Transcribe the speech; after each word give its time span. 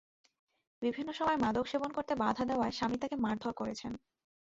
বিভিন্ন 0.81 1.09
সময় 1.11 1.37
মাদক 1.37 1.65
সেবন 1.67 1.89
করতে 1.93 2.13
বাধা 2.15 2.43
দেওয়ায় 2.45 2.75
স্বামী 2.77 2.97
তাঁকে 2.99 3.17
মারধর 3.17 3.53
করেছেন। 3.53 3.91